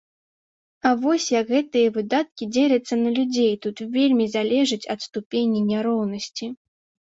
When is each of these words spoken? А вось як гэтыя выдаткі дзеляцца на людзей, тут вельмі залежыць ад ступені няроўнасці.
А 0.89 0.93
вось 1.03 1.27
як 1.39 1.51
гэтыя 1.55 1.91
выдаткі 1.97 2.49
дзеляцца 2.55 2.99
на 3.03 3.09
людзей, 3.19 3.53
тут 3.69 3.77
вельмі 4.01 4.25
залежыць 4.39 4.83
ад 4.97 5.09
ступені 5.11 5.59
няроўнасці. 5.71 6.55